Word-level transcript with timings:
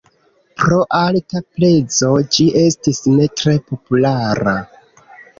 Pro 0.59 0.77
alta 0.99 1.41
prezo 1.57 2.09
ĝi 2.37 2.45
estis 2.61 3.01
ne 3.17 3.27
tre 3.41 3.53
populara. 3.67 4.55